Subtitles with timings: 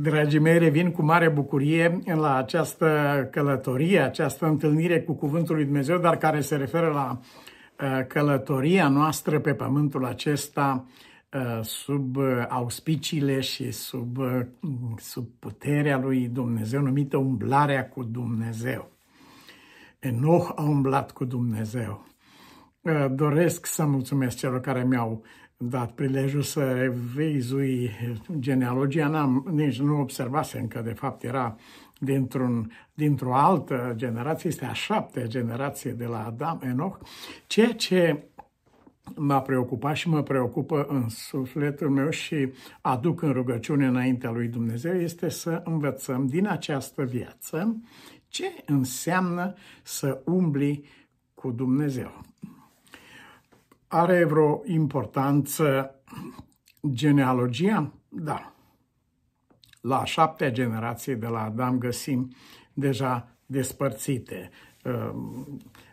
[0.00, 5.98] Dragii mei, revin cu mare bucurie la această călătorie, această întâlnire cu Cuvântul lui Dumnezeu,
[5.98, 10.84] dar care se referă la uh, călătoria noastră pe pământul acesta
[11.32, 12.16] uh, sub
[12.48, 14.40] auspiciile și sub, uh,
[14.96, 18.90] sub puterea lui Dumnezeu, numită umblarea cu Dumnezeu.
[19.98, 22.06] Enoch a umblat cu Dumnezeu.
[23.10, 25.22] Doresc să mulțumesc celor care mi-au
[25.58, 27.90] dat prilejul să revizui
[28.38, 31.56] genealogia, n-am, nici nu observasem că de fapt era
[31.98, 36.98] dintr-un, dintr-o altă generație, este a șaptea generație de la Adam, Enoch,
[37.46, 38.22] ceea ce
[39.16, 45.00] m-a preocupat și mă preocupă în sufletul meu și aduc în rugăciune înaintea lui Dumnezeu
[45.00, 47.82] este să învățăm din această viață
[48.28, 50.84] ce înseamnă să umbli
[51.34, 52.20] cu Dumnezeu.
[53.88, 55.94] Are vreo importanță
[56.90, 57.92] genealogia?
[58.08, 58.52] Da.
[59.80, 62.32] La a șaptea generație de la Adam găsim
[62.72, 64.50] deja despărțite.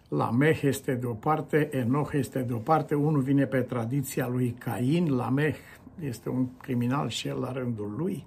[0.07, 4.27] La Meh este de o parte, Enoch este de o parte, unul vine pe tradiția
[4.27, 5.55] lui Cain, La Meh
[5.99, 8.25] este un criminal și el la rândul lui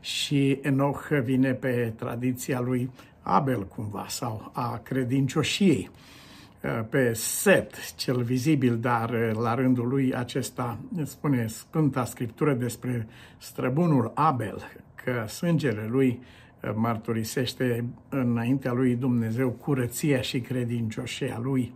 [0.00, 5.90] și Enoch vine pe tradiția lui Abel cumva sau a credincioșiei.
[6.64, 13.06] Uh, pe Set, cel vizibil, dar uh, la rândul lui acesta spune Sfânta Scriptură despre
[13.38, 14.62] străbunul Abel,
[15.04, 16.20] că sângele lui
[16.62, 21.74] uh, marturisește înaintea lui Dumnezeu curăția și credincioșia lui.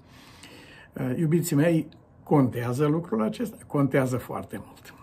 [1.17, 1.89] Iubiții mei,
[2.23, 3.57] contează lucrul acesta?
[3.67, 4.95] Contează foarte mult.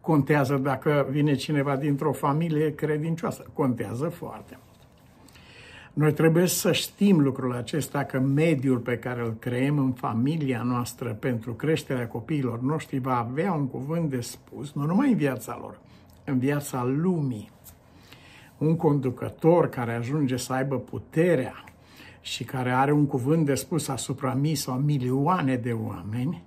[0.00, 3.44] Contează dacă vine cineva dintr-o familie credincioasă.
[3.52, 4.69] Contează foarte mult.
[5.92, 11.12] Noi trebuie să știm lucrul acesta, că mediul pe care îl creăm în familia noastră
[11.12, 15.78] pentru creșterea copiilor noștri va avea un cuvânt de spus, nu numai în viața lor,
[16.24, 17.50] în viața lumii.
[18.58, 21.64] Un conducător care ajunge să aibă puterea
[22.20, 26.42] și care are un cuvânt de spus asupra mii sau milioane de oameni,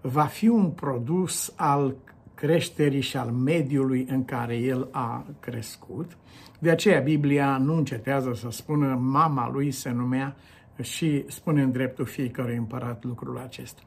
[0.00, 1.94] va fi un produs al
[2.34, 6.16] creșterii și al mediului în care el a crescut.
[6.58, 10.36] De aceea Biblia nu încetează să spună mama lui se numea
[10.82, 13.82] și spune în dreptul fiecărui împărat lucrul acesta.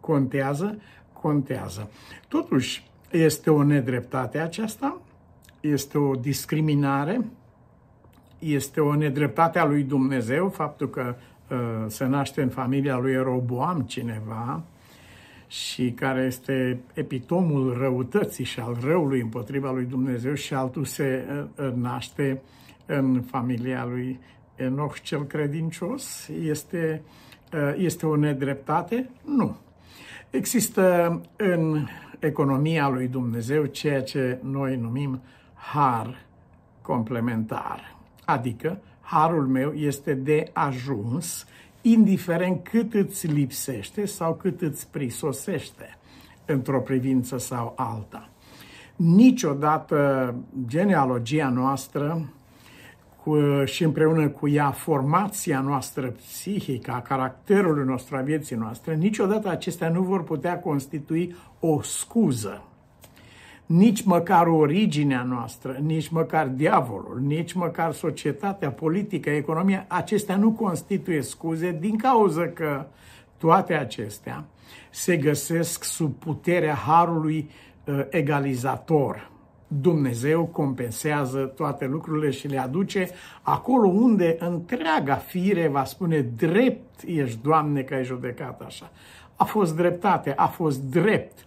[0.00, 0.78] Contează?
[1.12, 1.90] Contează.
[2.28, 5.00] Totuși, este o nedreptate aceasta,
[5.60, 7.24] este o discriminare,
[8.38, 11.14] este o nedreptate a lui Dumnezeu, faptul că
[11.50, 14.62] uh, se naște în familia lui Roboam cineva,
[15.46, 21.66] și care este epitomul răutății și al răului împotriva lui Dumnezeu și altul se uh,
[21.66, 22.42] uh, naște
[22.86, 24.20] în familia lui
[24.56, 26.28] Enoch cel credincios?
[26.42, 27.02] Este,
[27.52, 29.10] uh, este o nedreptate?
[29.24, 29.56] Nu.
[30.30, 31.86] Există în
[32.18, 35.20] economia lui Dumnezeu ceea ce noi numim
[35.54, 36.26] har
[36.82, 37.96] complementar.
[38.24, 41.46] Adică, harul meu este de ajuns
[41.90, 45.98] indiferent cât îți lipsește sau cât îți prisosește
[46.44, 48.28] într-o privință sau alta.
[48.96, 50.34] Niciodată
[50.66, 52.28] genealogia noastră
[53.22, 59.48] cu, și împreună cu ea formația noastră psihică, a caracterului nostru, a vieții noastre, niciodată
[59.48, 62.62] acestea nu vor putea constitui o scuză
[63.66, 71.20] nici măcar originea noastră, nici măcar diavolul, nici măcar societatea, politică, economia, acestea nu constituie
[71.20, 72.84] scuze din cauza că
[73.38, 74.44] toate acestea
[74.90, 77.50] se găsesc sub puterea harului
[77.84, 79.30] uh, egalizator.
[79.68, 83.08] Dumnezeu compensează toate lucrurile și le aduce
[83.42, 88.90] acolo unde întreaga fire va spune drept ești, Doamne, că ai judecat așa.
[89.36, 91.46] A fost dreptate, a fost drept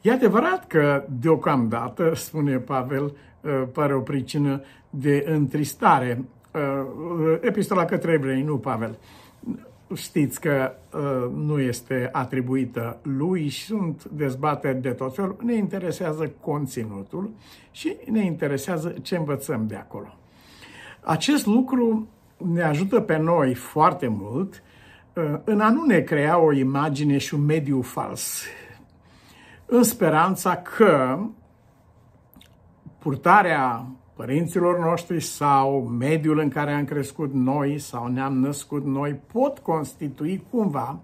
[0.00, 3.04] E adevărat că deocamdată, spune Pavel,
[3.40, 6.24] uh, pare o pricină de întristare.
[6.54, 8.98] Uh, epistola către evrei, nu Pavel.
[9.94, 15.36] Știți că uh, nu este atribuită lui și sunt dezbateri de tot felul.
[15.42, 17.30] Ne interesează conținutul
[17.70, 20.16] și ne interesează ce învățăm de acolo.
[21.00, 22.08] Acest lucru
[22.52, 24.62] ne ajută pe noi foarte mult
[25.44, 28.44] în a nu ne crea o imagine și un mediu fals
[29.70, 31.18] în speranța că
[32.98, 39.58] purtarea părinților noștri sau mediul în care am crescut noi sau ne-am născut noi pot
[39.58, 41.00] constitui cumva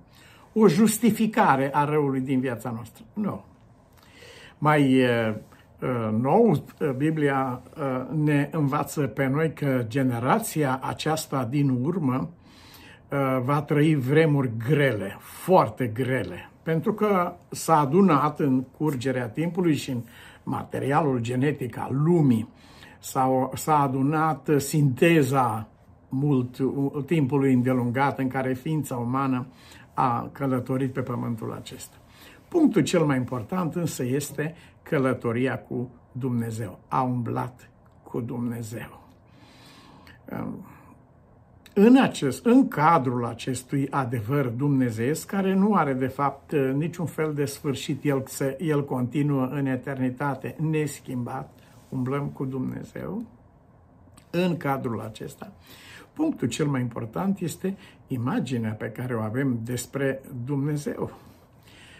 [0.52, 3.04] o justificare a răului din viața noastră.
[3.12, 3.44] Nu.
[4.58, 5.04] Mai
[6.20, 6.64] nou,
[6.96, 7.62] Biblia
[8.14, 12.30] ne învață pe noi că generația aceasta din urmă
[13.44, 20.02] va trăi vremuri grele, foarte grele pentru că s-a adunat în curgerea timpului și în
[20.42, 22.48] materialul genetic al lumii,
[23.54, 25.68] s-a adunat sinteza
[26.08, 26.56] mult
[27.06, 29.46] timpului îndelungat în care ființa umană
[29.94, 31.96] a călătorit pe pământul acesta.
[32.48, 36.78] Punctul cel mai important însă este călătoria cu Dumnezeu.
[36.88, 37.70] A umblat
[38.02, 39.02] cu Dumnezeu.
[41.76, 47.44] În, acest, în cadrul acestui adevăr dumnezeiesc, care nu are de fapt niciun fel de
[47.44, 48.24] sfârșit, el,
[48.58, 51.50] el continuă în eternitate neschimbat,
[51.88, 53.22] umblăm cu Dumnezeu,
[54.30, 55.52] în cadrul acesta,
[56.12, 57.76] punctul cel mai important este
[58.06, 61.10] imaginea pe care o avem despre Dumnezeu.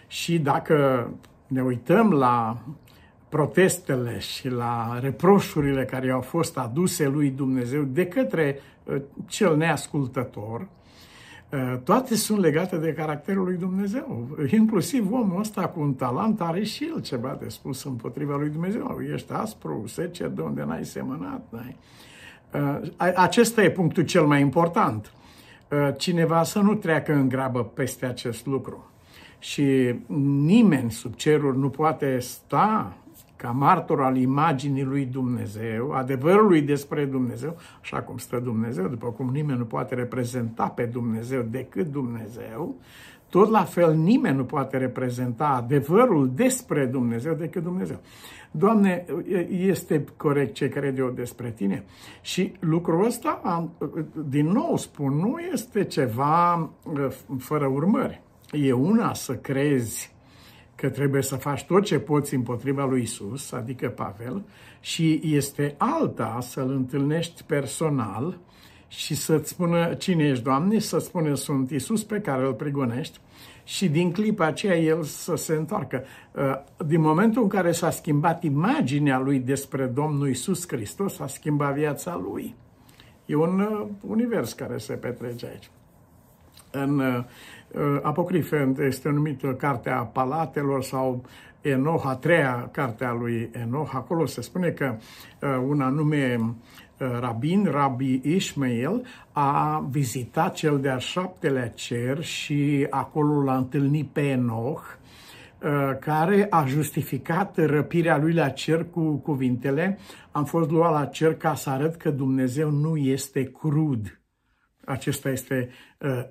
[0.07, 1.09] Și dacă
[1.47, 2.57] ne uităm la
[3.35, 10.61] protestele și la reproșurile care au fost aduse lui Dumnezeu de către uh, cel neascultător,
[10.61, 14.27] uh, toate sunt legate de caracterul lui Dumnezeu.
[14.51, 18.99] Inclusiv omul ăsta cu un talent are și el ceva de spus împotriva lui Dumnezeu.
[19.13, 21.45] Ești aspru, sece de unde n-ai semănat.
[21.49, 21.75] N-ai.
[22.53, 25.11] Uh, acesta e punctul cel mai important.
[25.97, 28.91] Cineva să nu treacă în grabă peste acest lucru.
[29.39, 29.95] Și
[30.45, 32.95] nimeni sub cerul nu poate sta
[33.45, 39.29] ca martor al imaginii lui Dumnezeu, adevărului despre Dumnezeu, așa cum stă Dumnezeu, după cum
[39.29, 42.75] nimeni nu poate reprezenta pe Dumnezeu decât Dumnezeu,
[43.29, 47.99] tot la fel nimeni nu poate reprezenta adevărul despre Dumnezeu decât Dumnezeu.
[48.51, 49.05] Doamne,
[49.49, 51.83] este corect ce cred eu despre tine?
[52.21, 53.69] Și lucrul ăsta,
[54.29, 56.53] din nou spun, nu este ceva
[56.83, 57.07] uh,
[57.37, 58.21] fără urmări.
[58.51, 60.14] E una să crezi
[60.85, 64.43] că trebuie să faci tot ce poți împotriva lui Isus, adică Pavel,
[64.79, 68.37] și este alta să-l întâlnești personal
[68.87, 73.19] și să-ți spună cine ești, Doamne, să spună sunt Isus pe care îl prigonești
[73.63, 76.03] și din clipa aceea el să se întoarcă.
[76.31, 81.73] Uh, din momentul în care s-a schimbat imaginea lui despre Domnul Isus Hristos, s-a schimbat
[81.73, 82.55] viața lui.
[83.25, 85.69] E un uh, univers care se petrece aici.
[86.83, 87.23] În uh,
[88.01, 91.23] Apocrife este numită Cartea Palatelor sau
[91.61, 93.91] Enoch, a treia carte a lui Enoch.
[93.93, 94.95] Acolo se spune că
[95.67, 96.39] un anume
[96.97, 104.97] rabin, Rabbi Ishmael, a vizitat cel de-al șaptelea cer și acolo l-a întâlnit pe Enoch,
[105.99, 109.97] care a justificat răpirea lui la cer cu cuvintele
[110.35, 114.19] Am fost luat la cer ca să arăt că Dumnezeu nu este crud.
[114.85, 115.69] Acesta este,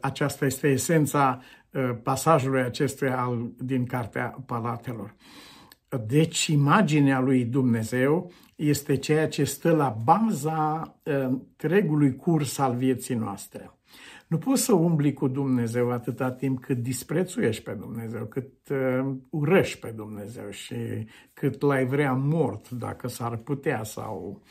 [0.01, 1.41] aceasta este esența
[2.03, 5.15] pasajului acestuia al, din Cartea Palatelor.
[6.07, 13.71] Deci, imaginea lui Dumnezeu este ceea ce stă la baza întregului curs al vieții noastre.
[14.27, 19.79] Nu poți să umbli cu Dumnezeu atâta timp cât disprețuiești pe Dumnezeu, cât uh, urăști
[19.79, 20.75] pe Dumnezeu și
[21.33, 24.43] cât l-ai vrea mort, dacă s-ar putea sau...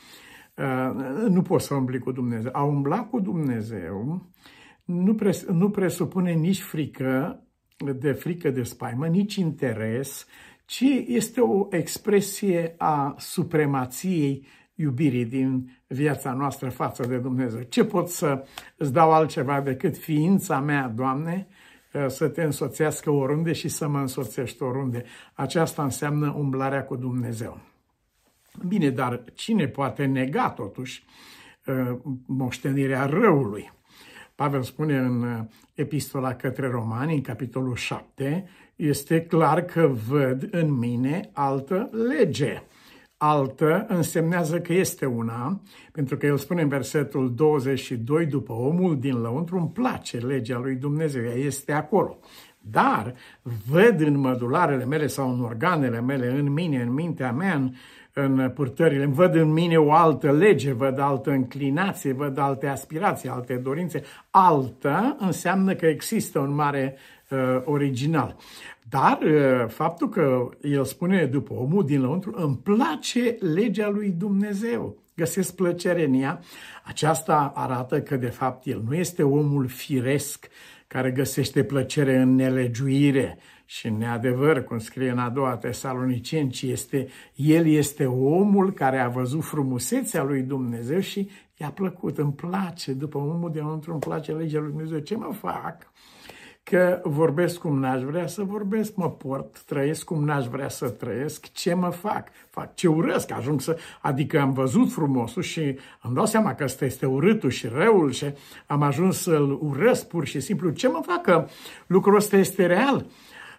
[0.57, 2.51] Uh, nu poți să umbli cu Dumnezeu.
[2.53, 4.31] A umbla cu Dumnezeu
[4.83, 7.43] nu, pres- nu presupune nici frică,
[7.95, 10.25] de frică de spaimă, nici interes,
[10.65, 14.45] ci este o expresie a supremației
[14.75, 17.61] iubirii din viața noastră față de Dumnezeu.
[17.61, 18.45] Ce pot să
[18.77, 21.47] îți dau altceva decât ființa mea, Doamne,
[22.07, 25.03] să te însoțească oriunde și să mă însoțești oriunde.
[25.33, 27.72] Aceasta înseamnă umblarea cu Dumnezeu.
[28.61, 31.05] Bine, dar cine poate nega totuși
[31.65, 33.71] uh, moștenirea răului?
[34.35, 35.39] Pavel spune în uh,
[35.73, 42.63] epistola către romani, în capitolul 7, este clar că văd în mine altă lege.
[43.17, 49.15] Altă însemnează că este una, pentru că el spune în versetul 22, după omul din
[49.15, 52.19] lăuntru îmi place legea lui Dumnezeu, ea este acolo.
[52.59, 53.13] Dar
[53.69, 57.73] văd în mădularele mele sau în organele mele, în mine, în mintea mea, în,
[58.13, 63.53] în purtările, văd în mine o altă lege, văd altă înclinație, văd alte aspirații, alte
[63.53, 64.03] dorințe.
[64.29, 66.95] Altă înseamnă că există un mare
[67.29, 68.35] uh, original.
[68.89, 74.97] Dar uh, faptul că el spune după omul din lăuntru, îmi place legea lui Dumnezeu,
[75.15, 76.39] găsesc plăcere în ea,
[76.83, 80.47] aceasta arată că de fapt el nu este omul firesc
[80.87, 83.37] care găsește plăcere în nelegiuire
[83.73, 88.99] și în neadevăr, cum scrie în a doua Tesaloniceni, ci este, el este omul care
[88.99, 93.99] a văzut frumusețea lui Dumnezeu și i-a plăcut, îmi place, după omul de înăuntru îmi
[93.99, 95.91] place legea lui Dumnezeu, ce mă fac?
[96.63, 101.51] că vorbesc cum n-aș vrea să vorbesc, mă port, trăiesc cum n-aș vrea să trăiesc,
[101.51, 102.27] ce mă fac?
[102.49, 103.77] Fac ce urăsc, ajung să...
[104.01, 108.33] Adică am văzut frumosul și îmi dau seama că ăsta este urâtul și răul și
[108.65, 110.69] am ajuns să-l urăsc pur și simplu.
[110.69, 111.21] Ce mă fac?
[111.21, 111.47] Că
[111.87, 113.05] lucrul ăsta este real.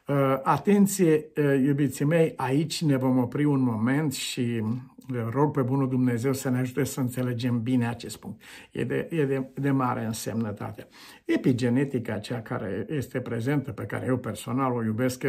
[0.06, 4.62] Uh, atenție, uh, iubiții mei, aici ne vom opri un moment și
[5.30, 8.42] rog pe Bunul Dumnezeu să ne ajute să înțelegem bine acest punct.
[8.70, 10.86] E de, e de, de mare însemnătate.
[11.24, 15.24] Epigenetica, cea care este prezentă, pe care eu personal o iubesc,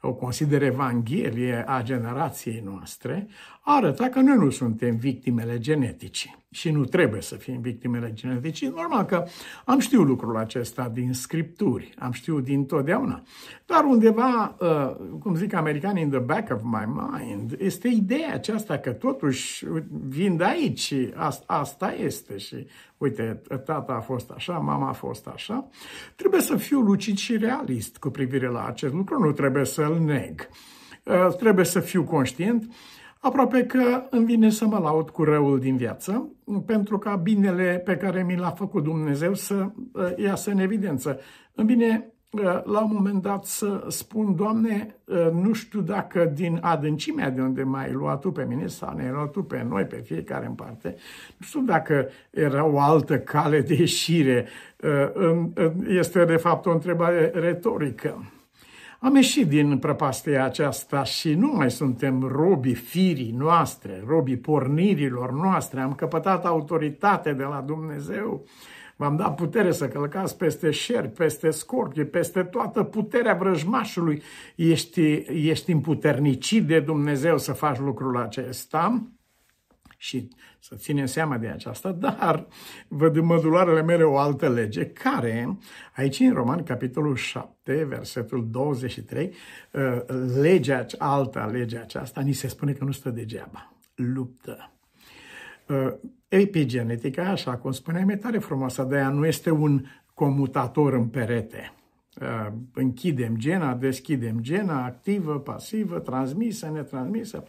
[0.00, 3.28] o consider evanghelie a generației noastre,
[3.70, 8.68] arăta că noi nu suntem victimele genetice și nu trebuie să fim victimele genetice.
[8.68, 9.24] Normal că
[9.64, 13.22] am știut lucrul acesta din scripturi, am știut din totdeauna.
[13.66, 18.78] Dar undeva, uh, cum zic americanii, in the back of my mind, este ideea aceasta
[18.78, 19.64] că totuși
[20.08, 21.12] vin de aici și
[21.46, 25.68] asta este și uite, tata a fost așa, mama a fost așa.
[26.16, 30.48] Trebuie să fiu lucid și realist cu privire la acest lucru, nu trebuie să-l neg.
[31.02, 32.72] Uh, trebuie să fiu conștient
[33.20, 36.32] Aproape că îmi vine să mă laud cu răul din viață,
[36.66, 39.54] pentru ca binele pe care mi l-a făcut Dumnezeu să
[39.92, 41.20] uh, iasă în evidență.
[41.54, 46.58] Îmi vine uh, la un moment dat să spun, Doamne, uh, nu știu dacă din
[46.62, 49.96] adâncimea de unde m-ai luat Tu pe mine sau ne-ai luat Tu pe noi, pe
[49.96, 50.96] fiecare în parte,
[51.36, 54.46] nu știu dacă era o altă cale de ieșire.
[55.88, 58.22] Este de fapt o întrebare retorică.
[59.00, 65.80] Am ieșit din prăpastia aceasta și nu mai suntem robii firii noastre, robii pornirilor noastre.
[65.80, 68.44] Am căpătat autoritate de la Dumnezeu.
[68.96, 74.22] V-am dat putere să călcați peste șerpi, peste scorpii, peste toată puterea vrăjmașului.
[74.56, 79.08] Ești, ești împuternicit de Dumnezeu să faci lucrul acesta
[79.96, 80.28] și
[80.60, 82.46] să ținem seama de aceasta, dar
[82.88, 85.58] văd în mădularele mele o altă lege care,
[85.96, 89.34] aici în Roman, capitolul 7, versetul 23,
[89.72, 90.02] uh,
[90.40, 93.72] legea, alta legea aceasta, ni se spune că nu stă degeaba.
[93.94, 94.72] Luptă.
[95.68, 95.92] Uh,
[96.28, 99.84] epigenetica, așa cum spuneam, e tare frumoasă, de aia nu este un
[100.14, 101.72] comutator în perete.
[102.22, 107.44] Uh, închidem gena, deschidem gena, activă, pasivă, transmisă, netransmisă.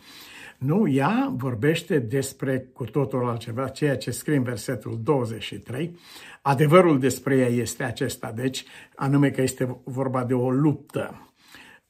[0.57, 5.95] Nu, ea vorbește despre cu totul altceva, ceea ce scrie în versetul 23.
[6.41, 11.28] Adevărul despre ea este acesta, deci, anume că este vorba de o luptă.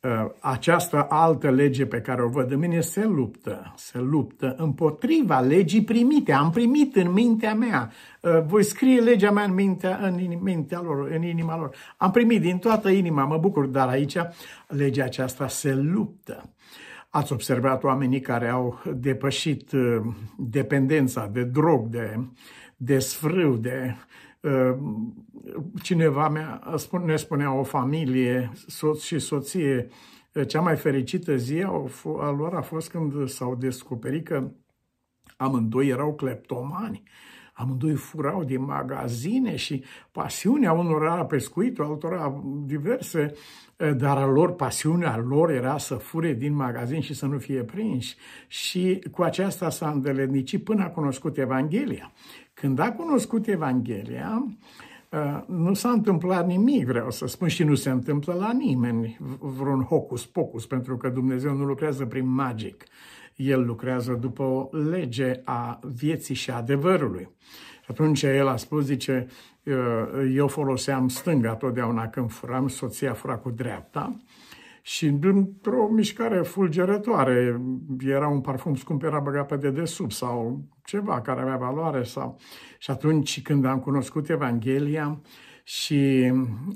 [0.01, 5.39] Uh, această altă lege pe care o văd în mine se luptă, se luptă împotriva
[5.39, 6.34] legii primite.
[6.34, 7.91] Am primit în mintea mea.
[8.22, 11.75] Uh, voi scrie legea mea în mintea, în mintea lor, în inima lor.
[11.98, 14.18] Am primit din toată inima, mă bucur, dar aici
[14.68, 16.50] legea aceasta se luptă.
[17.10, 20.01] Ați observat oamenii care au depășit uh,
[20.38, 22.20] dependența de drog, de,
[22.77, 24.20] de sfrâu, de uh,
[25.81, 29.88] cineva mea, ne spunea o familie, soț și soție,
[30.34, 31.62] uh, cea mai fericită zi
[32.19, 34.51] a lor a fost când s-au descoperit că
[35.38, 37.03] amândoi erau cleptomani.
[37.62, 43.34] Amândoi furau din magazine și pasiunea unor era pescuitul, altora diverse,
[43.98, 48.16] dar a lor, pasiunea lor era să fure din magazin și să nu fie prinși.
[48.48, 52.12] Și cu aceasta s-a îndeletnicit până a cunoscut Evanghelia.
[52.54, 54.48] Când a cunoscut Evanghelia,
[55.46, 60.66] nu s-a întâmplat nimic, vreau să spun, și nu se întâmplă la nimeni vreun hocus-pocus,
[60.66, 62.84] pentru că Dumnezeu nu lucrează prin magic.
[63.39, 67.29] El lucrează după o lege a vieții și a adevărului.
[67.88, 69.27] Atunci el a spus, zice,
[70.34, 74.17] eu foloseam stânga totdeauna când furam, soția fura cu dreapta
[74.81, 77.62] și într-o mișcare fulgerătoare,
[78.00, 82.03] era un parfum scump, era băgat pe dedesubt sau ceva care avea valoare.
[82.03, 82.39] Sau...
[82.77, 85.22] Și atunci când am cunoscut Evanghelia
[85.63, 86.31] și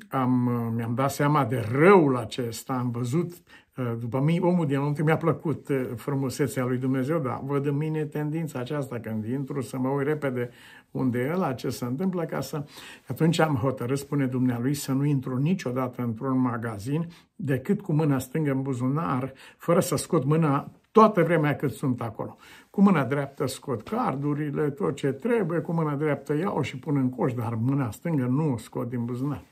[0.09, 0.31] am,
[0.75, 3.62] mi-am dat seama de răul acesta, am văzut Uh,
[3.99, 8.59] după mine, omul dinăuntru mi-a plăcut uh, frumusețea lui Dumnezeu, dar văd în mine tendința
[8.59, 10.49] aceasta când intru să mă uit repede
[10.91, 12.65] unde e ăla, ce se întâmplă, ca să...
[13.07, 18.51] Atunci am hotărât, spune Dumnealui, să nu intru niciodată într-un magazin decât cu mâna stângă
[18.51, 22.37] în buzunar, fără să scot mâna toată vremea cât sunt acolo.
[22.69, 27.09] Cu mâna dreaptă scot cardurile, tot ce trebuie, cu mâna dreaptă iau și pun în
[27.09, 29.43] coș, dar mâna stângă nu o scot din buzunar.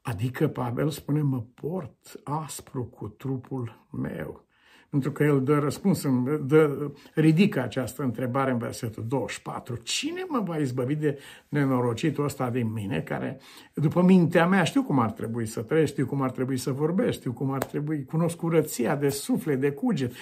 [0.00, 4.48] Adică Pavel spune, mă port aspru cu trupul meu.
[4.90, 6.06] Pentru că el dă răspuns,
[6.46, 9.76] dă, ridică această întrebare în versetul 24.
[9.82, 11.18] Cine mă va izbăvi de
[11.48, 13.40] nenorocitul ăsta din mine, care,
[13.74, 17.18] după mintea mea, știu cum ar trebui să trăiesc, știu cum ar trebui să vorbesc,
[17.18, 20.12] știu cum ar trebui, cunosc curăția de suflet, de cuget,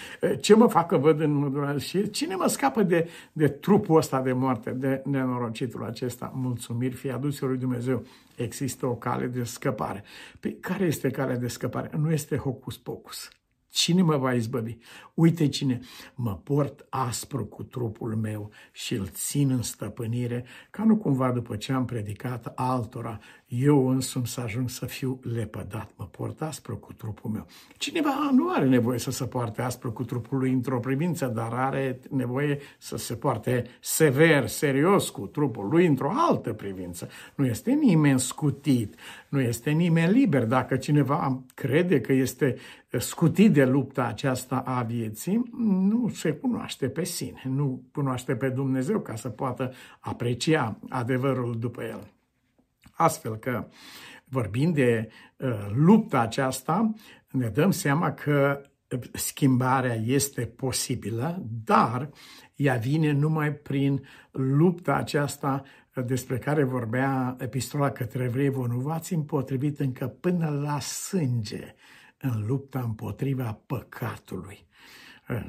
[0.41, 4.71] ce mă facă văd în și cine mă scapă de, de trupul ăsta de moarte,
[4.71, 6.33] de nenorocitul acesta.
[6.35, 8.03] Mulțumiri fie adus lui Dumnezeu.
[8.37, 10.05] Există o cale de scăpare.
[10.41, 11.91] Păi care este calea de scăpare?
[11.97, 13.29] Nu este hocus-pocus
[13.71, 14.77] Cine mă va izbăvi?
[15.15, 15.81] Uite cine
[16.15, 21.57] mă port aspru cu trupul meu și îl țin în stăpânire, ca nu cumva după
[21.57, 26.93] ce am predicat altora, eu însumi să ajung să fiu lepădat, mă port aspru cu
[26.93, 27.47] trupul meu.
[27.77, 32.01] Cineva nu are nevoie să se poarte aspru cu trupul lui într-o privință, dar are
[32.11, 37.09] nevoie să se poarte sever, serios cu trupul lui într-o altă privință.
[37.35, 38.95] Nu este nimeni scutit,
[39.29, 40.45] nu este nimeni liber.
[40.45, 42.57] Dacă cineva crede că este
[42.99, 45.43] scutit de lupta aceasta a vieții,
[45.89, 51.83] nu se cunoaște pe sine, nu cunoaște pe Dumnezeu ca să poată aprecia adevărul după
[51.83, 52.17] el.
[52.99, 53.69] Astfel că,
[54.25, 56.93] vorbind de uh, lupta aceasta,
[57.31, 58.63] ne dăm seama că
[59.13, 62.11] schimbarea este posibilă, dar
[62.55, 65.63] ea vine numai prin lupta aceasta
[66.07, 71.75] despre care vorbea epistola către evrei, vă nu v-ați împotrivit încă până la sânge
[72.19, 74.67] în lupta împotriva păcatului.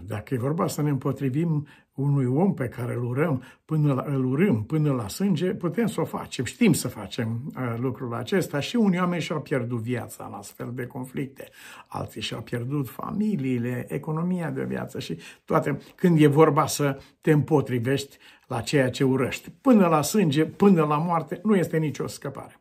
[0.03, 1.67] Dacă e vorba să ne împotrivim
[2.01, 6.01] unui om pe care îl urăm până la, îl urâm până la sânge, putem să
[6.01, 6.45] o facem.
[6.45, 10.85] Știm să facem uh, lucrul acesta și unii oameni și-au pierdut viața în astfel de
[10.85, 11.49] conflicte.
[11.87, 15.77] Alții și-au pierdut familiile, economia de viață și toate.
[15.95, 19.51] Când e vorba să te împotrivești la ceea ce urăști.
[19.61, 22.59] Până la sânge, până la moarte, nu este nicio scăpare.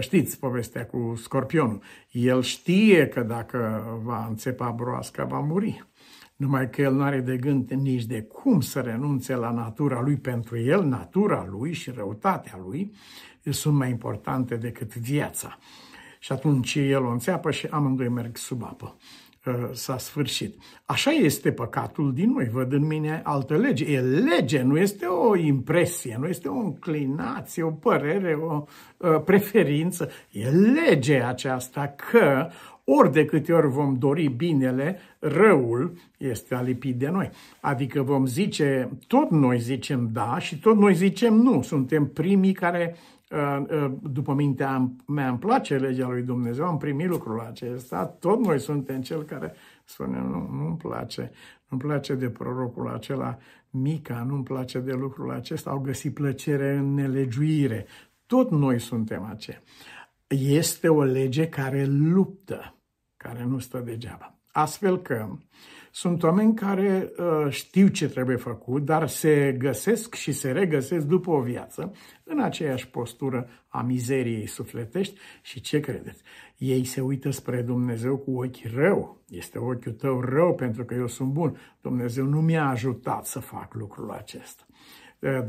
[0.00, 1.82] Știți povestea cu scorpionul.
[2.10, 5.84] El știe că dacă va înțepa broasca, va muri
[6.44, 10.16] numai că el nu are de gând nici de cum să renunțe la natura lui.
[10.16, 12.92] Pentru el, natura lui și răutatea lui
[13.50, 15.58] sunt mai importante decât viața.
[16.18, 18.96] Și atunci el o înțeapă și amândoi merg sub apă.
[19.46, 20.58] Uh, s-a sfârșit.
[20.84, 22.48] Așa este păcatul din noi.
[22.48, 23.92] Văd în mine altă lege.
[23.92, 28.64] E lege, nu este o impresie, nu este o înclinație, o părere, o
[28.96, 30.10] uh, preferință.
[30.30, 32.48] E lege aceasta că
[32.84, 37.30] ori de câte ori vom dori binele, răul este alipit de noi.
[37.60, 41.62] Adică vom zice, tot noi zicem da și tot noi zicem nu.
[41.62, 42.96] Suntem primii care,
[43.30, 48.44] uh, uh, după mintea mea, îmi place legea lui Dumnezeu, am primit lucrul acesta, tot
[48.44, 51.30] noi suntem cel care spune, nu, nu-mi place,
[51.68, 53.38] nu-mi place de prorocul acela,
[53.70, 57.86] Mica, nu-mi place de lucrul acesta, au găsit plăcere în nelegiuire.
[58.26, 59.62] Tot noi suntem aceia
[60.28, 62.78] este o lege care luptă,
[63.16, 64.38] care nu stă degeaba.
[64.52, 65.28] Astfel că
[65.90, 71.30] sunt oameni care uh, știu ce trebuie făcut, dar se găsesc și se regăsesc după
[71.30, 71.92] o viață
[72.24, 76.22] în aceeași postură a mizeriei sufletești și ce credeți?
[76.56, 79.22] Ei se uită spre Dumnezeu cu ochi rău.
[79.28, 81.56] Este ochiul tău rău pentru că eu sunt bun.
[81.80, 84.66] Dumnezeu nu mi-a ajutat să fac lucrul acesta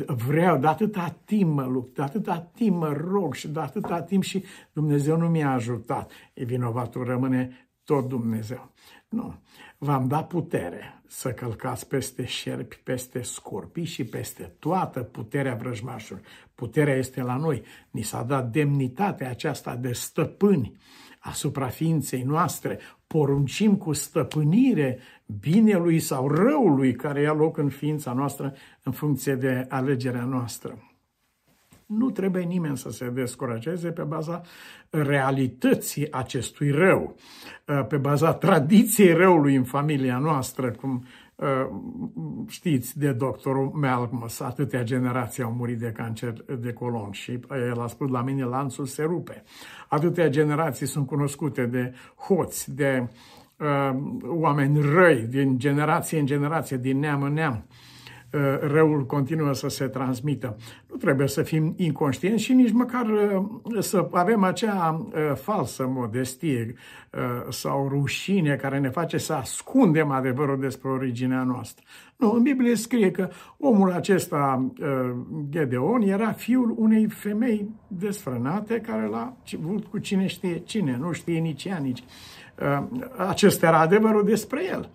[0.08, 4.24] vreau, de atâta timp mă lupt, de atâta timp mă rog și de atâta timp
[4.24, 6.12] și Dumnezeu nu mi-a ajutat.
[6.34, 8.72] E vinovatul rămâne tot Dumnezeu.
[9.10, 9.36] Nu.
[9.78, 16.22] V-am dat putere să călcați peste șerpi, peste scorpii și peste toată puterea vrăjmașului.
[16.56, 17.64] Puterea este la noi.
[17.92, 20.78] Ni s-a dat demnitatea aceasta de stăpâni
[21.20, 28.54] asupra ființei noastre, poruncim cu stăpânire binelui sau răului care ia loc în ființa noastră
[28.84, 30.90] în funcție de alegerea noastră.
[31.86, 34.42] Nu trebuie nimeni să se descurajeze pe baza
[34.90, 37.16] realității acestui rău,
[37.88, 41.68] pe baza tradiției răului în familia noastră, cum Uh,
[42.48, 47.88] știți de doctorul Malcolmus, atâtea generații au murit de cancer de colon și el a
[47.88, 49.44] spus la mine lanțul se rupe.
[49.88, 53.08] Atâtea generații sunt cunoscute de hoți, de uh,
[54.24, 57.66] oameni răi, din generație în generație, din neam în neam.
[58.36, 60.58] Uh, răul continuă să se transmită.
[60.90, 63.46] Nu trebuie să fim inconștienți și nici măcar uh,
[63.80, 66.74] să avem acea uh, falsă modestie
[67.50, 71.84] sau rușine care ne face să ascundem adevărul despre originea noastră.
[72.18, 74.72] Nu, în Biblie scrie că omul acesta,
[75.50, 81.40] Gedeon, era fiul unei femei desfrânate care l-a avut cu cine știe cine, nu știe
[81.40, 82.04] nici ea, nici.
[83.28, 84.90] Acesta era adevărul despre el.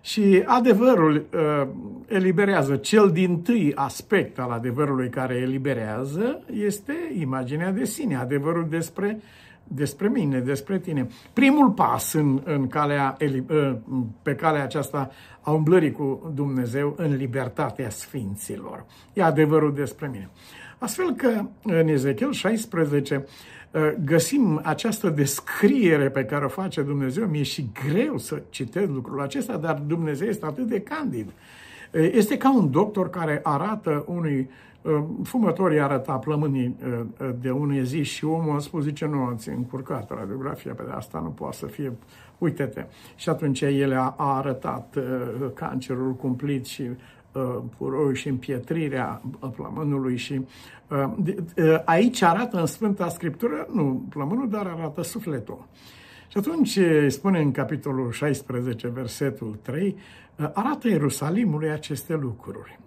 [0.00, 1.68] Și adevărul uh,
[2.06, 2.76] eliberează.
[2.76, 9.20] Cel din tâi aspect al adevărului care eliberează este imaginea de sine, adevărul despre,
[9.68, 11.06] despre mine, despre tine.
[11.32, 13.74] Primul pas în, în calea, uh,
[14.22, 18.84] pe calea aceasta a umblării cu Dumnezeu în libertatea sfinților.
[19.12, 20.30] E adevărul despre mine.
[20.78, 23.24] Astfel că în Ezechiel 16
[23.70, 27.26] Uh, găsim această descriere pe care o face Dumnezeu.
[27.26, 31.26] Mi-e și greu să citesc lucrul acesta, dar Dumnezeu este atât de candid.
[31.26, 34.46] Uh, este ca un doctor care arată unui uh,
[35.22, 36.76] fumător i arăta plămânii
[37.40, 41.28] de unei zi și omul a spus, zice, nu, ați încurcat radiografia, pe asta nu
[41.28, 41.92] poate să fie,
[42.38, 42.84] uite-te.
[43.16, 44.98] Și atunci el a arătat
[45.54, 46.90] cancerul cumplit și
[47.76, 49.22] puroiul și împietrirea
[49.56, 50.46] plămânului și
[51.84, 55.66] aici arată în Sfânta Scriptură, nu plămânul, dar arată sufletul.
[56.28, 59.96] Și atunci spune în capitolul 16, versetul 3,
[60.52, 62.78] arată Ierusalimului aceste lucruri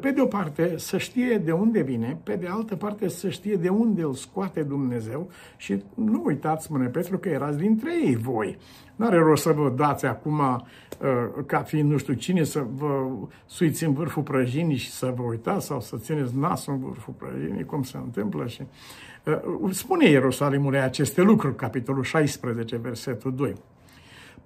[0.00, 3.54] pe de o parte, să știe de unde vine, pe de altă parte, să știe
[3.54, 8.58] de unde îl scoate Dumnezeu și nu uitați, spune Petru, că erați dintre ei voi.
[8.96, 13.06] Nu are rost să vă dați acum, uh, ca fiind nu știu cine, să vă
[13.46, 17.64] suiți în vârful prăjinii și să vă uitați sau să țineți nasul în vârful prăjinii,
[17.64, 18.62] cum se întâmplă și...
[19.24, 23.54] Uh, spune Ierusalimului aceste lucruri, capitolul 16, versetul 2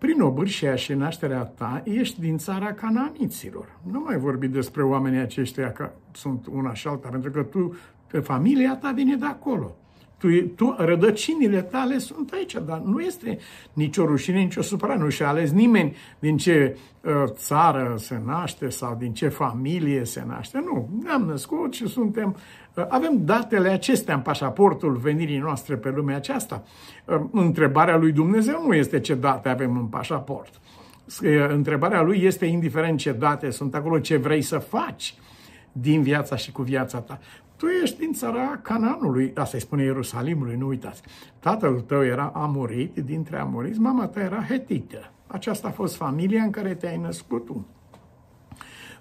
[0.02, 3.78] prin obârșia și nașterea ta, ești din țara cananiților.
[3.90, 7.76] Nu mai vorbi despre oamenii aceștia că sunt una și alta, pentru că tu,
[8.22, 9.76] familia ta vine de acolo.
[10.22, 13.38] Tu, tu, rădăcinile tale sunt aici, dar nu este
[13.72, 14.98] nicio rușine, nicio supărare.
[14.98, 20.24] Nu și-a ales nimeni din ce uh, țară se naște sau din ce familie se
[20.26, 20.62] naște.
[20.64, 22.36] Nu, ne-am născut și suntem
[22.74, 26.64] uh, avem datele acestea în pașaportul venirii noastre pe lumea aceasta.
[27.04, 30.60] Uh, întrebarea lui Dumnezeu nu este ce date avem în pașaport.
[31.22, 35.14] Uh, întrebarea lui este indiferent ce date sunt acolo, ce vrei să faci
[35.72, 37.18] din viața și cu viața ta.
[37.62, 41.02] Tu ești din țara Cananului, asta îi spune Ierusalimului, nu uitați.
[41.38, 45.10] Tatăl tău era amorit, dintre amoriți, mama ta era hetită.
[45.26, 47.66] Aceasta a fost familia în care te-ai născut tu.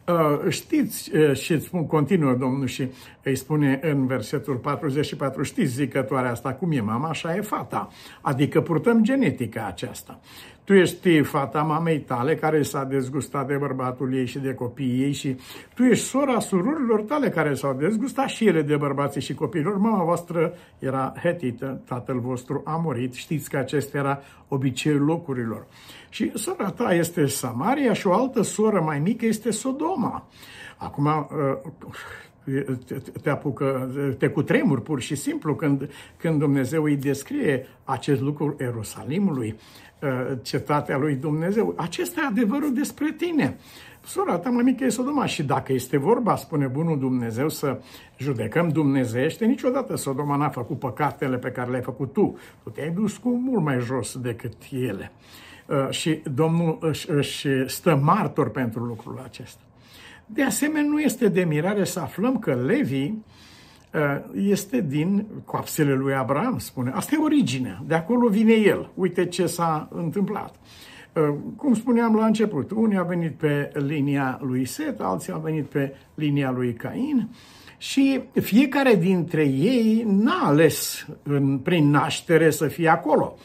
[0.08, 2.88] Uh, știți, uh, și spun, continuă Domnul și
[3.24, 7.90] îi spune în versetul 44, știți zicătoarea asta cum e mama, așa e fata.
[8.22, 10.20] Adică purtăm genetica aceasta.
[10.64, 15.12] Tu ești fata mamei tale care s-a dezgustat de bărbatul ei și de copiii ei
[15.12, 15.38] și
[15.74, 19.78] tu ești sora sururilor tale care s-au dezgustat și ele de bărbații și copiilor.
[19.78, 23.14] Mama voastră era hetită, tatăl vostru a murit.
[23.14, 25.66] Știți că acesta era obiceiul locurilor.
[26.10, 30.28] Și sora ta este Samaria și o altă soră mai mică este Sodoma.
[30.78, 31.72] Acum, uh,
[33.22, 39.56] te apucă, te cutremuri pur și simplu când, când Dumnezeu îi descrie acest lucru Ierusalimului,
[40.02, 41.74] uh, cetatea lui Dumnezeu.
[41.78, 43.58] Acesta e adevărul despre tine.
[44.04, 47.82] Sora ta mai mică e Sodoma și dacă este vorba, spune bunul Dumnezeu, să
[48.18, 52.38] judecăm dumnezește, niciodată Sodoma n-a făcut păcatele pe care le-ai făcut tu.
[52.64, 55.12] Tu te-ai dus cu mult mai jos decât ele.
[55.68, 59.62] Uh, și Domnul își, își stă martor pentru lucrul acesta.
[60.34, 63.14] De asemenea, nu este de mirare să aflăm că Levi uh,
[64.36, 66.92] este din coapsele lui Abraham, spune.
[66.94, 68.92] Asta e originea, de acolo vine el.
[68.96, 70.56] Uite ce s-a întâmplat.
[71.14, 75.66] Uh, cum spuneam la început, unii au venit pe linia lui Set, alții au venit
[75.66, 77.30] pe linia lui Cain
[77.78, 83.36] și fiecare dintre ei n-a ales în, prin naștere să fie acolo.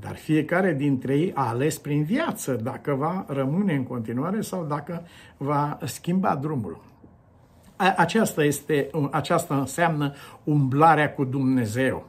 [0.00, 5.06] Dar fiecare dintre ei a ales prin viață dacă va rămâne în continuare sau dacă
[5.36, 6.84] va schimba drumul.
[7.96, 10.12] Aceasta, este, aceasta înseamnă
[10.44, 12.08] umblarea cu Dumnezeu.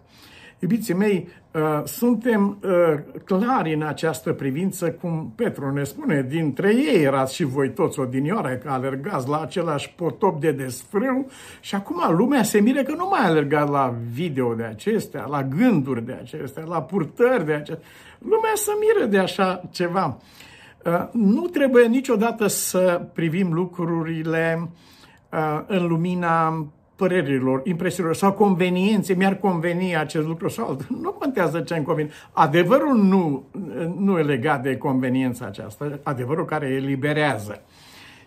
[0.60, 1.41] Iubiții mei, uh,
[1.84, 7.74] suntem uh, clari în această privință, cum Petru ne spune, dintre ei erați și voi
[7.74, 11.28] toți odinioare, că alergați la același potop de desfrâu
[11.60, 16.06] și acum lumea se mire că nu mai alergați la video de acestea, la gânduri
[16.06, 17.88] de acestea, la purtări de acestea.
[18.20, 20.18] Lumea se miră de așa ceva.
[20.86, 24.70] Uh, nu trebuie niciodată să privim lucrurile
[25.68, 26.66] în lumina
[27.02, 30.86] părerilor, impresiilor sau conveniențe, mi-ar conveni acest lucru sau altul.
[31.02, 32.10] Nu contează ce îmi convine.
[32.32, 33.44] Adevărul nu,
[33.98, 37.62] nu e legat de conveniența aceasta, adevărul care eliberează.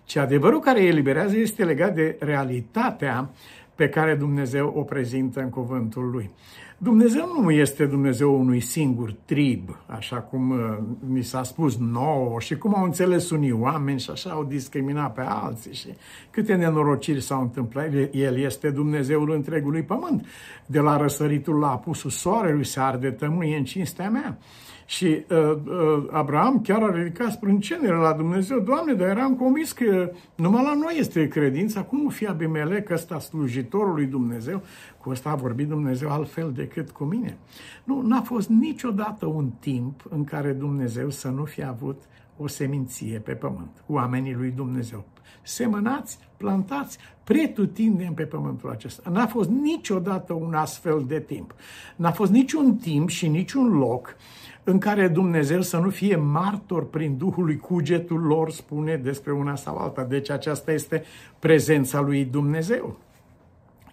[0.04, 3.30] Ce adevărul care eliberează este legat de realitatea
[3.74, 6.30] pe care Dumnezeu o prezintă în cuvântul Lui.
[6.78, 12.56] Dumnezeu nu este Dumnezeu unui singur trib, așa cum uh, mi s-a spus nouă și
[12.56, 15.88] cum au înțeles unii oameni și așa au discriminat pe alții și
[16.30, 17.92] câte nenorociri s-au întâmplat.
[18.12, 20.26] El este Dumnezeul întregului pământ.
[20.66, 24.38] De la răsăritul la apusul soarelui se arde tămâie în cinstea mea.
[24.87, 28.59] Și uh, uh, Abraham chiar a ridicat sprâncenele la Dumnezeu.
[28.59, 31.83] Doamne, dar eram convins că numai la noi este credința.
[31.83, 34.62] Cum nu fi Abimelec ăsta slujitorul lui Dumnezeu?
[35.01, 37.38] Cu ăsta a vorbit Dumnezeu altfel decât cu mine.
[37.85, 42.03] Nu, n-a fost niciodată un timp în care Dumnezeu să nu fi avut
[42.37, 43.85] o seminție pe pământ.
[43.87, 45.05] Oamenii lui Dumnezeu.
[45.42, 49.11] Semănați, plantați, pretutindem pe pământul acesta.
[49.11, 51.55] N-a fost niciodată un astfel de timp.
[51.97, 54.16] N-a fost niciun timp și niciun loc
[54.64, 59.55] în care Dumnezeu să nu fie martor prin Duhul lui cugetul lor spune despre una
[59.57, 60.05] sau alta.
[60.05, 61.05] Deci aceasta este
[61.38, 62.98] prezența lui Dumnezeu.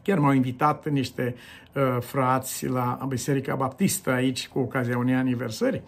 [0.03, 5.81] Chiar m-au invitat niște uh, frați la Biserica Baptistă aici cu ocazia unei aniversări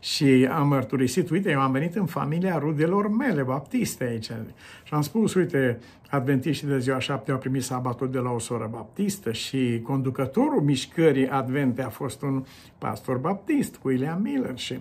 [0.00, 4.30] și am mărturisit, uite, eu am venit în familia rudelor mele baptiste aici.
[4.82, 5.78] Și am spus, uite,
[6.10, 11.28] adventiștii de ziua șapte au primit sabatul de la o soră baptistă și conducătorul mișcării
[11.28, 12.44] advente a fost un
[12.78, 14.58] pastor baptist, William Miller.
[14.58, 14.78] Și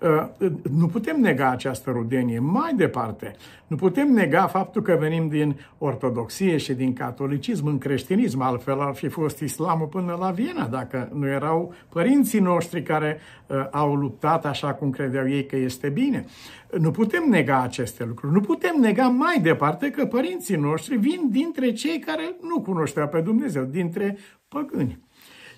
[0.00, 2.38] uh, nu putem nega această rudenie.
[2.38, 8.40] Mai departe, nu putem nega faptul că venim din ortodoxie și din catolicism în creștinism,
[8.40, 13.66] altfel ar fi fost islamul până la Viena, dacă nu erau părinții noștri care uh,
[13.70, 16.24] au luptat așa cum credeau ei că este bine.
[16.78, 18.32] Nu putem nega aceste lucruri.
[18.32, 23.20] Nu putem nega mai departe că părinții noștri vin dintre cei care nu cunoșteau pe
[23.20, 24.98] Dumnezeu, dintre păgâni.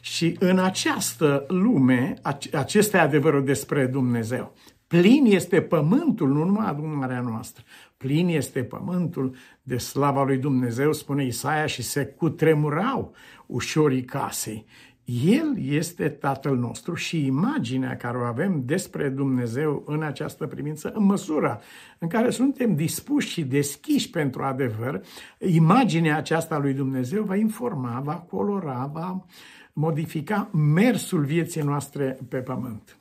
[0.01, 2.15] Și în această lume,
[2.53, 4.53] acesta e adevărul despre Dumnezeu.
[4.87, 7.65] Plin este pământul, nu numai adunarea noastră.
[7.97, 13.15] Plin este pământul de slava lui Dumnezeu, spune Isaia, și se cutremurau
[13.51, 14.67] ușorii casei.
[15.05, 21.05] El este Tatăl nostru și imaginea care o avem despre Dumnezeu în această privință, în
[21.05, 21.61] măsura
[21.99, 25.01] în care suntem dispuși și deschiși pentru adevăr,
[25.39, 29.25] imaginea aceasta lui Dumnezeu va informa, va colora, va
[29.73, 32.99] modifica mersul vieții noastre pe pământ.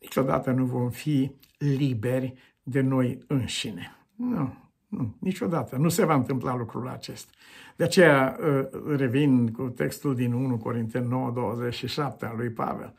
[0.00, 3.96] Niciodată nu vom fi liberi de noi înșine.
[4.16, 4.54] Nu,
[4.88, 5.76] nu, niciodată.
[5.76, 7.30] Nu se va întâmpla lucrul acesta.
[7.76, 12.94] De aceea uh, revin cu textul din 1 Corinteni 9, 27 al lui Pavel.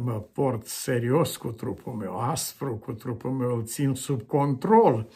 [0.00, 5.08] Mă port serios cu trupul meu, aspru cu trupul meu, îl țin sub control.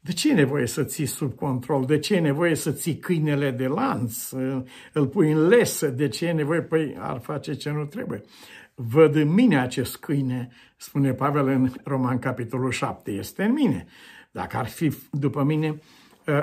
[0.00, 1.84] De ce e nevoie să ții sub control?
[1.84, 4.30] De ce e nevoie să ții câinele de lanț?
[4.92, 5.88] Îl pui în lesă?
[5.88, 6.62] De ce e nevoie?
[6.62, 8.22] Păi ar face ce nu trebuie.
[8.74, 13.86] Văd în mine acest câine, spune Pavel în Roman capitolul 7, este în mine.
[14.30, 15.78] Dacă ar fi după mine, uh,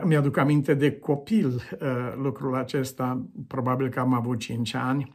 [0.04, 5.13] mi-aduc aminte de copil uh, lucrul acesta, probabil că am avut 5 ani,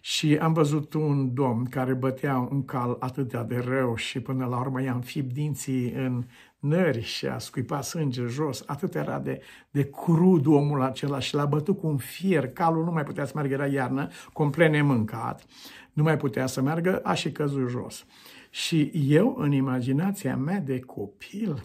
[0.00, 4.58] și am văzut un domn care bătea un cal atât de rău și până la
[4.58, 6.24] urmă i-a înfipt dinții în
[6.58, 8.62] nări și a scuipat sânge jos.
[8.66, 12.48] Atât era de, de crud omul acela și l-a bătut cu un fier.
[12.48, 15.44] Calul nu mai putea să meargă, era iarnă, complet nemâncat.
[15.92, 18.06] Nu mai putea să meargă, a și căzut jos.
[18.50, 21.64] Și eu, în imaginația mea de copil,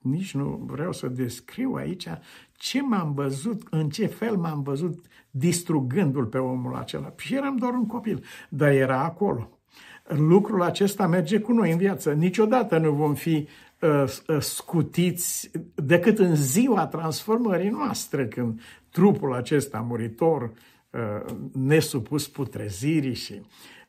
[0.00, 2.08] nici nu vreau să descriu aici
[2.52, 7.14] ce m-am văzut, în ce fel m-am văzut distrugându-l pe omul acela.
[7.16, 9.58] Și eram doar un copil, dar era acolo.
[10.04, 12.12] Lucrul acesta merge cu noi în viață.
[12.12, 13.48] Niciodată nu vom fi
[13.80, 18.60] uh, uh, scutiți decât în ziua transformării noastre, când
[18.90, 20.42] trupul acesta muritor,
[20.90, 23.42] uh, nesupus putrezirii și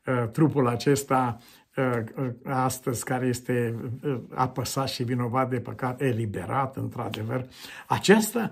[0.06, 1.40] uh, trupul acesta Ă, ă,
[2.44, 7.46] astăzi care este ă, apăsat și vinovat de păcat, eliberat, într-adevăr.
[7.88, 8.50] Aceasta,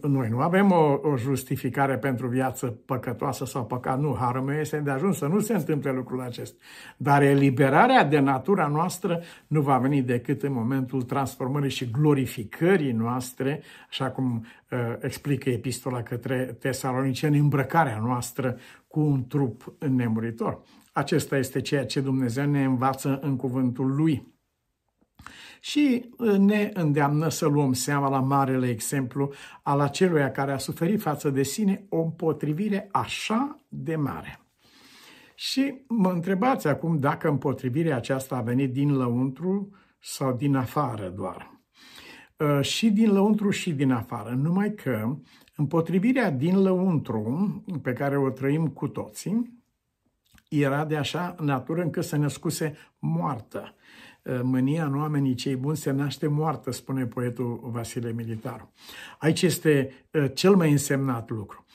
[0.00, 4.76] noi nu avem o, o justificare pentru viață păcătoasă sau păcat, nu, harul meu este
[4.76, 6.56] de ajuns să nu se întâmple lucrul acesta.
[6.96, 13.62] Dar eliberarea de natura noastră nu va veni decât în momentul transformării și glorificării noastre,
[13.88, 14.46] așa cum
[15.00, 18.56] explică epistola către tesaloniceni, îmbrăcarea noastră
[18.88, 20.58] cu un trup nemuritor.
[20.98, 24.34] Acesta este ceea ce Dumnezeu ne învață în cuvântul Lui.
[25.60, 29.32] Și uh, ne îndeamnă să luăm seama la marele exemplu
[29.62, 34.40] al acelui care a suferit față de sine o împotrivire așa de mare.
[35.34, 39.68] Și mă întrebați acum dacă împotrivirea aceasta a venit din lăuntru
[40.00, 41.60] sau din afară doar.
[42.36, 45.16] Uh, și din lăuntru și din afară, numai că
[45.56, 49.57] împotrivirea din lăuntru, pe care o trăim cu toții,
[50.48, 53.74] era de așa natură încât se născuse moartă.
[54.42, 58.72] Mânia în oamenii cei buni se naște moartă, spune poetul Vasile Militaru.
[59.18, 59.92] Aici este
[60.34, 61.66] cel mai însemnat lucru.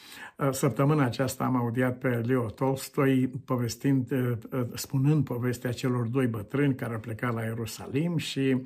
[0.52, 4.10] Săptămâna aceasta am audiat pe Leo Tolstoi povestind,
[4.74, 8.64] spunând povestea celor doi bătrâni care au plecat la Ierusalim și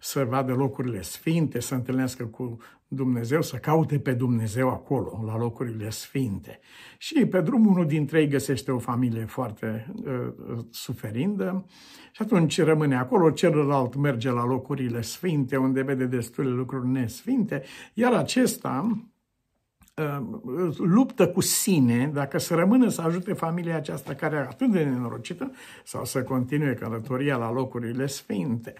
[0.00, 5.90] să vadă locurile sfinte, să întâlnească cu Dumnezeu, să caute pe Dumnezeu acolo, la locurile
[5.90, 6.60] sfinte.
[6.98, 11.64] Și pe drum unul dintre ei găsește o familie foarte uh, suferindă
[12.12, 17.62] și atunci rămâne acolo, celălalt merge la locurile sfinte, unde vede destule lucruri nesfinte,
[17.94, 19.06] iar acesta
[19.94, 24.84] uh, luptă cu sine dacă să rămână să ajute familia aceasta care e atât de
[24.84, 25.52] nenorocită
[25.84, 28.74] sau să continue călătoria la locurile sfinte.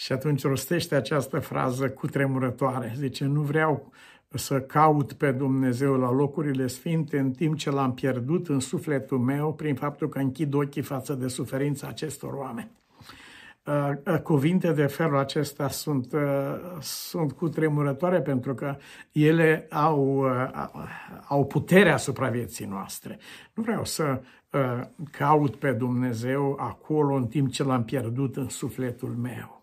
[0.00, 2.92] Și atunci rostește această frază cu tremurătoare.
[2.96, 3.92] Zice, nu vreau
[4.28, 9.52] să caut pe Dumnezeu la locurile sfinte în timp ce l-am pierdut în sufletul meu
[9.52, 12.70] prin faptul că închid ochii față de suferința acestor oameni.
[14.22, 16.14] cuvinte de felul acesta sunt,
[16.80, 18.76] sunt cutremurătoare pentru că
[19.12, 20.26] ele au,
[21.28, 23.18] au puterea asupra vieții noastre.
[23.54, 24.20] Nu vreau să
[25.10, 29.59] caut pe Dumnezeu acolo în timp ce l-am pierdut în sufletul meu.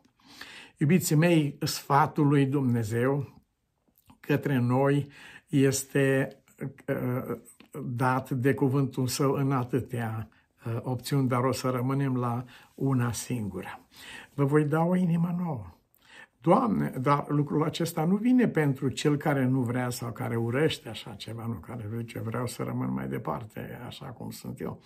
[0.77, 3.41] Iubiții mei, sfatul lui Dumnezeu
[4.19, 5.07] către noi
[5.47, 6.37] este
[7.85, 10.29] dat de cuvântul său în atâtea
[10.65, 13.79] uh, opțiuni, dar o să rămânem la una singură.
[14.33, 15.76] Vă voi da o inimă nouă.
[16.47, 21.13] Doamne, dar lucrul acesta nu vine pentru cel care nu vrea sau care urăște așa
[21.17, 24.81] ceva, nu care zice vreau să rămân mai departe așa cum sunt eu.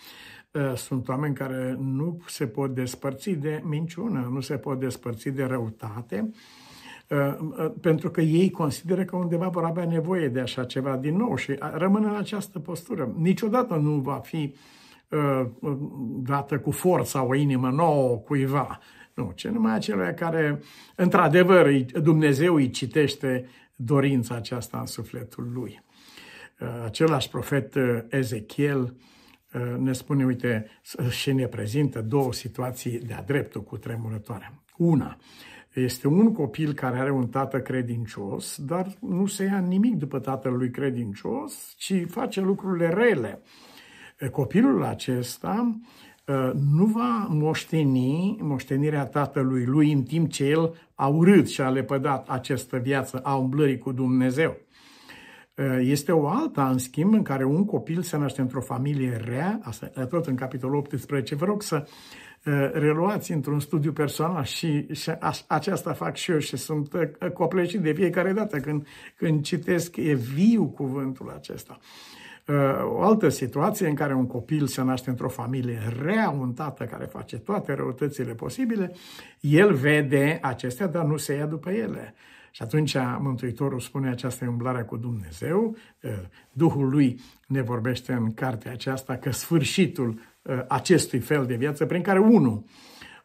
[0.52, 5.43] Uh, sunt oameni care nu se pot despărți de minciună, nu se pot despărți de
[5.43, 6.32] răutate,
[7.12, 11.17] Uh, uh, pentru că ei consideră că undeva vor avea nevoie de așa ceva din
[11.17, 13.13] nou și rămân în această postură.
[13.17, 14.56] Niciodată nu va fi
[15.10, 15.45] uh,
[16.24, 18.80] dată cu forța o inimă nouă cuiva.
[19.13, 20.60] Nu, ce numai acelea care,
[20.95, 25.84] într-adevăr, Dumnezeu îi citește dorința aceasta în sufletul lui.
[26.86, 27.76] Același profet
[28.10, 28.95] Ezechiel
[29.78, 30.67] ne spune, uite,
[31.10, 34.54] și ne prezintă două situații de-a dreptul cu tremurătoare.
[34.78, 35.17] Una,
[35.74, 40.54] este un copil care are un tată credincios, dar nu se ia nimic după tatăl
[40.54, 43.41] lui credincios, ci face lucrurile rele.
[44.32, 45.80] Copilul acesta
[46.74, 52.30] nu va moșteni moștenirea tatălui lui în timp ce el a urât și a lepădat
[52.30, 54.58] această viață a umblării cu Dumnezeu.
[55.80, 60.06] Este o alta, în schimb, în care un copil se naște într-o familie rea, asta
[60.10, 61.36] tot în capitolul 18.
[61.36, 61.88] Vă rog să
[62.46, 67.32] Uh, reluați într-un studiu personal și, și aș, aceasta fac și eu și sunt uh,
[67.34, 71.80] copleșit de fiecare dată când, când citesc, e viu cuvântul acesta.
[71.80, 72.21] Uh,
[72.84, 77.06] o altă situație în care un copil se naște într-o familie rea, un tată care
[77.06, 78.92] face toate răutățile posibile,
[79.40, 82.14] el vede acestea, dar nu se ia după ele.
[82.52, 85.76] Și atunci Mântuitorul spune această umblare cu Dumnezeu,
[86.52, 92.02] Duhul lui ne vorbește în cartea aceasta că sfârșitul Uh, acestui fel de viață, prin
[92.02, 92.64] care unul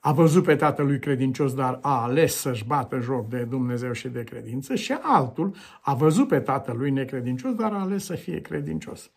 [0.07, 4.25] a văzut pe tatălui credincios, dar a ales să-și bată joc de Dumnezeu și de
[4.25, 9.11] credință, și altul a văzut pe tatălui necredincios, dar a ales să fie credincios.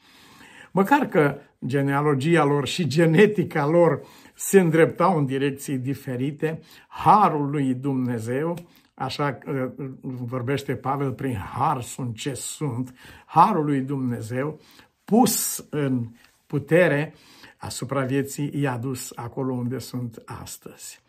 [0.71, 4.01] Măcar că genealogia lor și genetica lor
[4.35, 8.57] se îndreptau în direcții diferite, harul lui Dumnezeu,
[8.93, 12.93] așa uh, vorbește Pavel, prin har sunt ce sunt,
[13.25, 14.59] harul lui Dumnezeu,
[15.05, 16.07] pus în
[16.47, 17.13] putere,
[17.59, 21.01] asupra vieții i-a dus acolo unde sunt astăzi.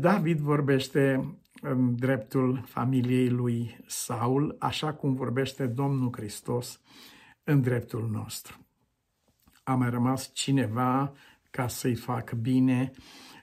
[0.00, 6.80] David vorbește în dreptul familiei lui Saul, așa cum vorbește Domnul Hristos
[7.44, 8.66] în dreptul nostru.
[9.64, 11.12] A mai rămas cineva
[11.50, 13.33] ca să-i fac bine, Eh,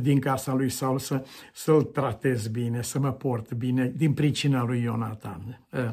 [0.00, 1.24] din casa lui Saul să,
[1.54, 5.90] să-l tratez bine, să mă port bine, din pricina lui Ionatan, eh,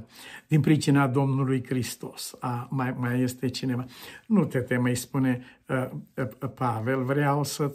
[0.48, 2.36] din pricina Domnului Hristos.
[2.40, 3.86] A, mai, mai este cineva.
[4.28, 5.90] Nu te teme, îi spune eh,
[6.56, 7.72] Pavel, vreau să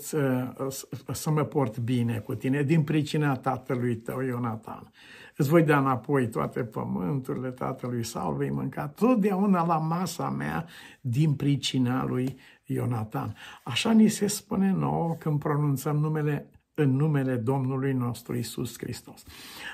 [1.12, 4.90] să mă port bine cu tine, din pricina tatălui tău, Ionatan.
[5.36, 10.66] Îți voi da înapoi toate pământurile tatălui Saul, vei mânca totdeauna la masa mea
[11.00, 12.36] din pricina lui
[12.70, 13.34] Ionatan.
[13.64, 19.22] Așa ni se spune nouă când pronunțăm numele în numele Domnului nostru Isus Hristos.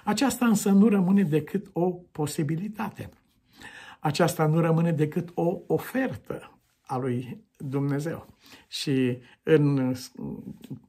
[0.04, 3.08] Aceasta însă nu rămâne decât o posibilitate.
[4.00, 8.26] Aceasta nu rămâne decât o ofertă a lui Dumnezeu.
[8.68, 9.94] Și în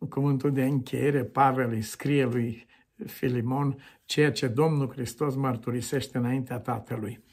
[0.10, 2.66] cuvântul de încheiere, Pavel îi scrie lui
[3.06, 7.24] Filimon ceea ce Domnul Hristos mărturisește înaintea Tatălui.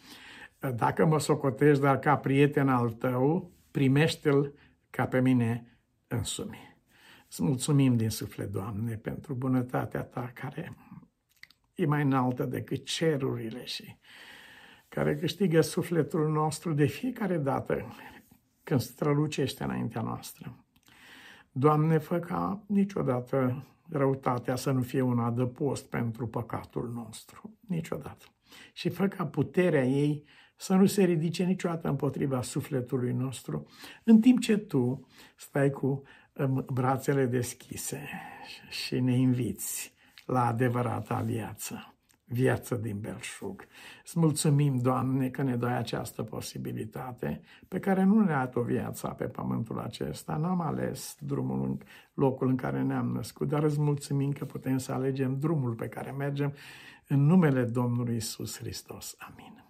[0.75, 4.55] Dacă mă socotești, dar ca prieten al tău, primește-l
[4.91, 6.77] ca pe mine însumi.
[7.29, 10.77] Îți mulțumim din suflet, Doamne, pentru bunătatea Ta care
[11.75, 13.97] e mai înaltă decât cerurile și
[14.89, 17.95] care câștigă sufletul nostru de fiecare dată
[18.63, 20.65] când strălucește înaintea noastră.
[21.53, 27.59] Doamne, fă ca niciodată răutatea să nu fie un adăpost pentru păcatul nostru.
[27.61, 28.25] Niciodată.
[28.73, 30.25] Și fă ca puterea ei
[30.63, 33.67] să nu se ridice niciodată împotriva sufletului nostru,
[34.05, 38.09] în timp ce tu stai cu um, brațele deschise
[38.71, 39.95] și ne inviți
[40.27, 41.95] la adevărata viață,
[42.25, 43.67] viață din belșug.
[44.05, 49.09] Îți mulțumim, Doamne, că ne dai această posibilitate pe care nu ne-a dat o viața
[49.09, 50.37] pe pământul acesta.
[50.37, 51.79] N-am ales drumul în
[52.15, 56.11] locul în care ne-am născut, dar îți mulțumim că putem să alegem drumul pe care
[56.11, 56.55] mergem
[57.09, 59.17] în numele Domnului Isus Hristos.
[59.19, 59.62] Amin.